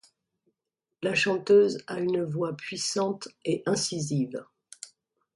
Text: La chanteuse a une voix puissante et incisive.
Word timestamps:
La 1.03 1.13
chanteuse 1.13 1.83
a 1.85 1.99
une 1.99 2.23
voix 2.23 2.57
puissante 2.57 3.27
et 3.45 3.61
incisive. 3.67 4.43